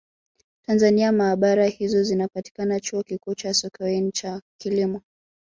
Tanzania 0.65 1.11
maabara 1.11 1.65
hizo 1.67 2.03
zinapatikana 2.03 2.79
Chuo 2.79 3.03
Kikuu 3.03 3.35
cha 3.35 3.53
Sokoine 3.53 4.11
cha 4.11 4.41
Kilimo 4.59 5.01